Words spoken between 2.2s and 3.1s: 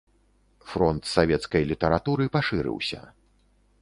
пашырыўся.